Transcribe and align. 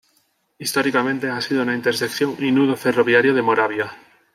Históricamente, 0.57 1.29
ha 1.29 1.39
sido 1.41 1.61
una 1.61 1.75
intersección 1.75 2.35
y 2.43 2.51
nudo 2.51 2.75
ferroviario 2.75 3.35
de 3.35 3.43
Moravia. 3.43 3.95